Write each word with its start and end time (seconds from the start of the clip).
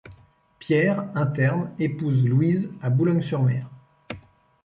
Pierre, 0.57 1.05
interne, 1.13 1.75
épouse 1.77 2.25
Louise 2.25 2.71
à 2.81 2.89
Boulogne-sur-Mer. 2.89 3.69